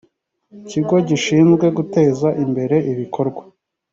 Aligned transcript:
kigo 0.69 0.95
gishinzwe 1.07 1.65
guteza 1.77 2.27
imbere 2.43 2.75
ibikorwa 2.91 3.43